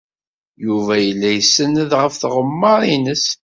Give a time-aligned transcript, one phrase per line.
[0.65, 3.25] Yuba yella isenned ɣef tɣemmar-nnes.